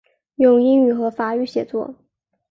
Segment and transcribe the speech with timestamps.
[0.37, 1.93] 用英语和法语写作。